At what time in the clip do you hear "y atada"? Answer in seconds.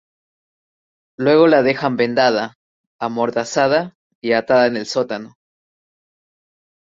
4.19-4.65